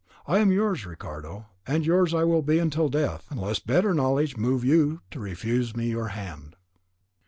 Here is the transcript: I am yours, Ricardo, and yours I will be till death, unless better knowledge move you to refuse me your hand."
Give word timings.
I 0.25 0.39
am 0.39 0.51
yours, 0.51 0.83
Ricardo, 0.87 1.45
and 1.67 1.85
yours 1.85 2.11
I 2.11 2.23
will 2.23 2.41
be 2.41 2.57
till 2.71 2.89
death, 2.89 3.27
unless 3.29 3.59
better 3.59 3.93
knowledge 3.93 4.35
move 4.35 4.65
you 4.65 5.01
to 5.11 5.19
refuse 5.19 5.75
me 5.75 5.91
your 5.91 6.07
hand." 6.07 6.55